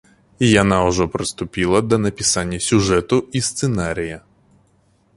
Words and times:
Яна 0.61 0.77
ўжо 0.87 1.05
прыступіла 1.17 1.79
да 1.89 2.01
напісання 2.07 2.59
сюжэту 2.71 3.23
і 3.41 3.47
сцэнарыя. 3.53 4.17